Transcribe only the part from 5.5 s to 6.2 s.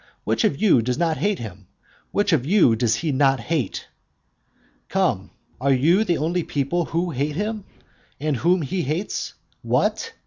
are you the